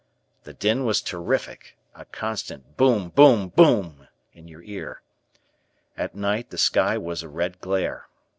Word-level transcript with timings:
The 0.45 0.53
din 0.53 0.83
was 0.83 0.99
terrific, 0.99 1.77
a 1.93 2.05
constant 2.05 2.75
boom 2.75 3.09
boom 3.09 3.49
boom 3.49 4.07
in 4.33 4.47
your 4.47 4.63
ear. 4.63 5.03
At 5.95 6.15
night 6.15 6.49
the 6.49 6.57
sky 6.57 6.97
was 6.97 7.21
a 7.21 7.29
red 7.29 7.59
glare. 7.61 8.07